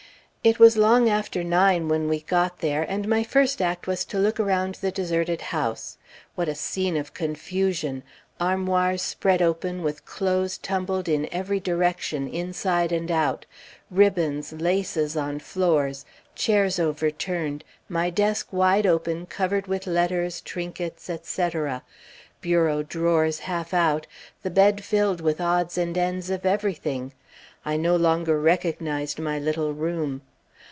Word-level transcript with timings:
It 0.43 0.57
was 0.57 0.75
long 0.75 1.07
after 1.07 1.43
nine 1.43 1.87
when 1.87 2.07
we 2.09 2.21
got 2.21 2.61
there, 2.61 2.81
and 2.81 3.07
my 3.07 3.23
first 3.23 3.61
act 3.61 3.85
was 3.85 4.03
to 4.05 4.17
look 4.17 4.39
around 4.39 4.73
the 4.81 4.89
deserted 4.91 5.39
house. 5.39 5.99
What 6.33 6.49
a 6.49 6.55
scene 6.55 6.97
of 6.97 7.13
confusion! 7.13 8.01
armoirs 8.39 9.03
spread 9.03 9.43
open, 9.43 9.83
with 9.83 10.03
clothes 10.03 10.57
tumbled 10.57 11.07
in 11.07 11.29
every 11.31 11.59
direction, 11.59 12.27
inside 12.27 12.91
and 12.91 13.11
out; 13.11 13.45
ribbons, 13.91 14.51
laces 14.51 15.15
on 15.15 15.37
floors; 15.37 16.07
chairs 16.33 16.79
overturned; 16.79 17.63
my 17.87 18.09
desk 18.09 18.47
wide 18.51 18.87
open 18.87 19.27
covered 19.27 19.67
with 19.67 19.85
letters, 19.85 20.41
trinkets, 20.41 21.07
etc.; 21.07 21.83
bureau 22.41 22.81
drawers 22.81 23.41
half 23.41 23.75
out, 23.75 24.07
the 24.41 24.49
bed 24.49 24.83
filled 24.83 25.21
with 25.21 25.39
odds 25.39 25.77
and 25.77 25.95
ends 25.99 26.31
of 26.31 26.47
everything. 26.47 27.13
I 27.63 27.77
no 27.77 27.95
longer 27.95 28.39
recognized 28.39 29.19
my 29.19 29.37
little 29.37 29.75
room. 29.75 30.23